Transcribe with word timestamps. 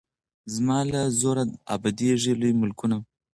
زما 0.53 0.79
له 0.91 1.01
زوره 1.19 1.43
ابادیږي 1.75 2.33
لوی 2.39 2.53
ملکونه 2.61 2.97